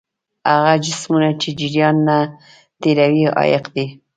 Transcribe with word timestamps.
هغه 0.51 0.73
جسمونه 0.85 1.29
چې 1.41 1.49
جریان 1.59 1.95
نه 2.07 2.17
تیروي 2.81 3.25
عایق 3.37 3.65
دي. 3.75 3.85